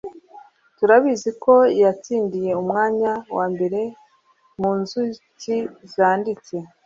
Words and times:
turabizi 0.77 1.29
ko 1.43 1.55
yatsindiye 1.81 2.51
umwanya 2.61 3.11
wa 3.35 3.45
mbere 3.53 3.81
mu 4.59 4.71
nzuki 4.79 5.55
zanditse 5.93 6.55